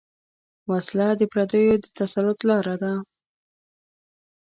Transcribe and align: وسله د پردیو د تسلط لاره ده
وسله 0.69 1.07
د 1.19 1.21
پردیو 1.31 1.75
د 1.83 1.87
تسلط 1.97 2.39
لاره 2.49 2.75
ده 2.83 2.93